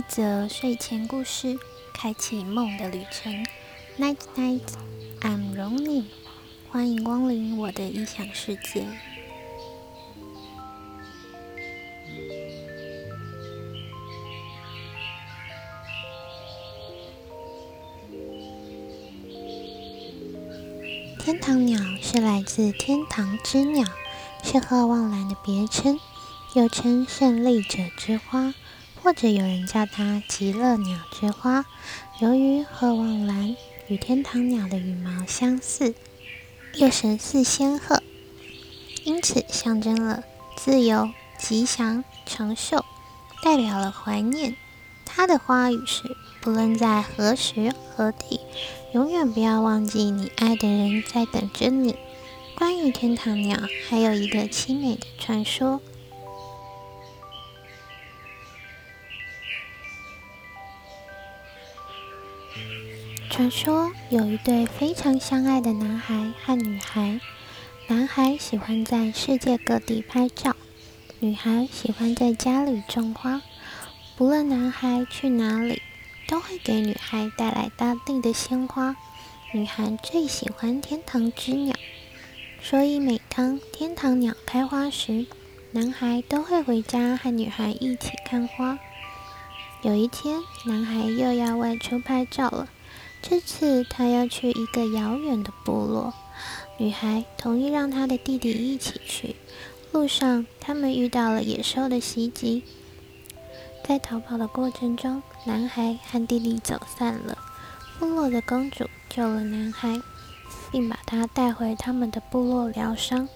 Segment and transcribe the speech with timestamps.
[0.00, 1.58] 一则睡前故事，
[1.92, 3.44] 开启梦的旅程。
[3.98, 4.62] Night night,
[5.20, 6.04] I'm Ronnie。
[6.70, 8.86] 欢迎光临我的异想世界。
[21.18, 23.86] 天堂鸟是来自天堂之鸟，
[24.42, 26.00] 是鹤望兰的别称，
[26.54, 28.54] 又称胜利者之花，
[29.02, 31.64] 或者有人叫它极乐鸟之花。
[32.20, 33.56] 由于鹤望兰
[33.88, 35.94] 与天堂鸟的羽毛相似，
[36.74, 38.02] 又神似仙鹤，
[39.04, 40.22] 因此象征了
[40.56, 42.84] 自由、吉祥、长寿，
[43.42, 44.54] 代表了怀念。
[45.04, 48.40] 它的花语是：不论在何时何地。
[48.92, 51.96] 永远不要忘记，你爱的人在等着你。
[52.56, 55.80] 关于天堂鸟，还有一个凄美的传说。
[63.40, 67.18] 传说有一对非常相爱的男孩和女孩，
[67.86, 70.54] 男孩喜欢在世界各地拍照，
[71.20, 73.40] 女孩喜欢在家里种花。
[74.14, 75.80] 不论男孩去哪里。
[76.28, 78.94] 都会给女孩带来大地的鲜花。
[79.52, 81.74] 女孩最喜欢天堂之鸟，
[82.60, 85.24] 所以每当天堂鸟开花时，
[85.72, 88.78] 男孩都会回家和女孩一起看花。
[89.80, 92.68] 有一天，男孩又要外出拍照了，
[93.22, 96.12] 这次他要去一个遥远的部落。
[96.78, 99.36] 女孩同意让他的弟弟一起去。
[99.92, 102.62] 路上，他们遇到了野兽的袭击。
[103.84, 107.36] 在逃跑的过程中，男孩和弟弟走散了。
[107.98, 110.00] 部落的公主救了男孩，
[110.70, 113.28] 并把他带回他们的部落疗伤。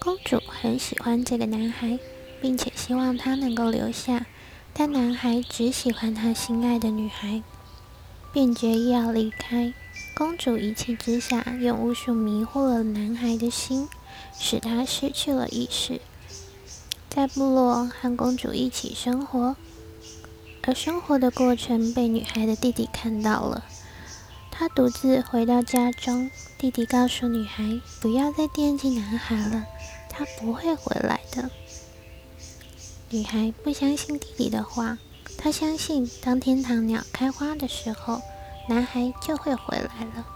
[0.00, 1.98] 公主很喜欢这个男孩，
[2.40, 4.26] 并且希望他能够留下，
[4.74, 7.42] 但男孩只喜欢他心爱的女孩，
[8.32, 9.74] 便决意要离开。
[10.14, 13.88] 公主一气之下，用巫术迷惑了男孩的心，
[14.38, 16.00] 使他失去了意识，
[17.08, 19.56] 在部落和公主一起生活。
[20.62, 23.64] 而生活的过程被女孩的弟弟看到了，
[24.50, 29.66] 他独自回到家中，弟弟告诉女孩不要再惦记男孩了，
[30.08, 31.50] 他不会回来的。
[33.10, 34.98] 女孩不相信弟弟的话，
[35.36, 38.20] 他相信当天堂鸟开花的时候，
[38.68, 40.26] 男孩就会回来了。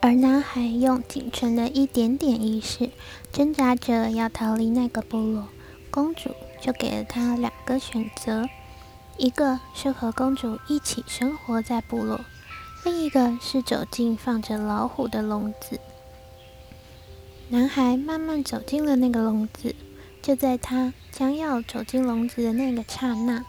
[0.00, 2.90] 而男孩用仅存的一点点意识，
[3.32, 5.48] 挣扎着要逃离那个部落。
[5.90, 8.48] 公主就给了他两个选择：
[9.16, 12.20] 一个是和公主一起生活在部落，
[12.84, 15.80] 另一个是走进放着老虎的笼子。
[17.50, 19.74] 男孩慢慢走进了那个笼子。
[20.20, 23.44] 就在他将要走进笼子的那个刹那，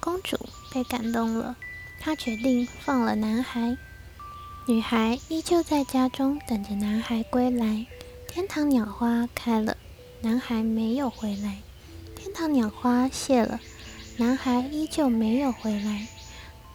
[0.00, 0.38] 公主
[0.72, 1.56] 被感动了。
[2.00, 3.76] 她决定放了男孩。
[4.66, 7.84] 女孩依旧在家中等着男孩归来。
[8.28, 9.76] 天堂鸟花开了，
[10.22, 11.58] 男孩没有回来。
[12.16, 13.60] 天堂鸟花谢了，
[14.16, 16.06] 男孩依旧没有回来。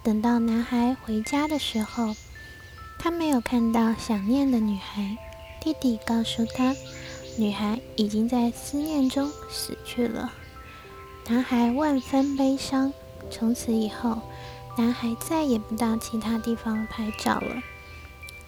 [0.04, 2.16] 等到男孩回家的时候，
[3.00, 5.18] 他没有看到想念的女孩。
[5.68, 6.74] 弟弟告诉他，
[7.36, 10.32] 女孩已经在思念中死去了。
[11.28, 12.94] 男孩万分悲伤。
[13.30, 14.22] 从此以后，
[14.78, 17.62] 男孩再也不到其他地方拍照了。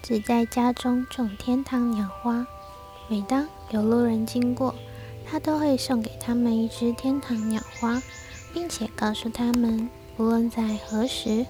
[0.02, 2.46] 只在家中种天堂鸟花，
[3.06, 4.74] 每当有路人经过，
[5.30, 8.02] 他都会送给他们一只天堂鸟花，
[8.54, 11.44] 并且告诉他们，无论在何时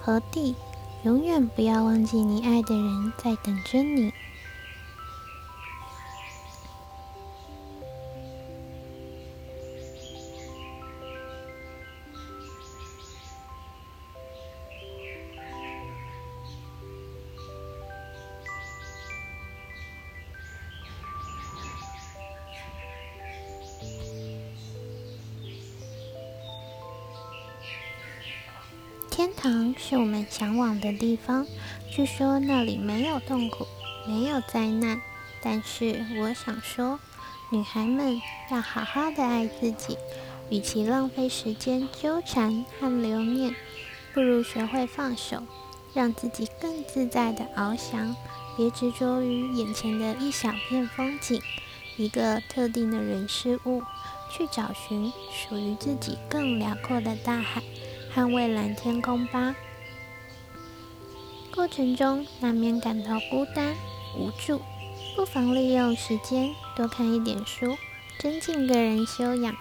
[0.00, 0.54] 何地，
[1.02, 4.12] 永远不要忘记你爱的人在等着你。
[29.16, 31.46] 天堂是我们向往的地方，
[31.90, 33.66] 据说那里没有痛苦，
[34.06, 35.00] 没有灾难。
[35.40, 37.00] 但是我想说，
[37.50, 38.20] 女孩们
[38.50, 39.96] 要好好的爱自己，
[40.50, 43.56] 与其浪费时间纠缠和留念，
[44.12, 45.42] 不如学会放手，
[45.94, 48.14] 让自己更自在的翱翔。
[48.54, 51.40] 别执着于眼前的一小片风景，
[51.96, 53.82] 一个特定的人事物，
[54.30, 57.62] 去找寻属于自己更辽阔的大海。
[58.16, 59.54] 看蔚蓝天空吧。
[61.54, 63.74] 过程中难免感到孤单
[64.18, 64.62] 无助，
[65.14, 67.76] 不妨利用时间多看一点书，
[68.18, 69.54] 增进个人修养，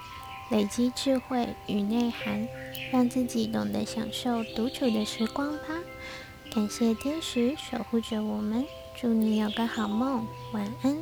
[0.49, 2.47] 累积智慧与内涵，
[2.93, 5.75] 让自己懂得享受独处的时光吧。
[6.49, 8.65] 感谢天使守护着我们，
[8.95, 10.97] 祝你有个好梦，晚安。